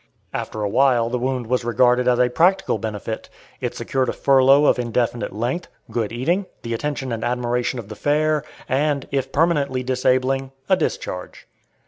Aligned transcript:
After 0.33 0.63
awhile 0.63 1.11
the 1.11 1.19
wound 1.19 1.45
was 1.45 1.63
regarded 1.63 2.07
as 2.07 2.17
a 2.17 2.27
practical 2.31 2.79
benefit. 2.79 3.29
It 3.59 3.75
secured 3.75 4.09
a 4.09 4.13
furlough 4.13 4.65
of 4.65 4.79
indefinite 4.79 5.31
length, 5.31 5.67
good 5.91 6.11
eating, 6.11 6.47
the 6.63 6.73
attention 6.73 7.11
and 7.11 7.23
admiration 7.23 7.77
of 7.77 7.87
the 7.87 7.95
fair, 7.95 8.43
and, 8.67 9.07
if 9.11 9.31
permanently 9.31 9.83
disabling, 9.83 10.53
a 10.67 10.75
discharge. 10.75 11.45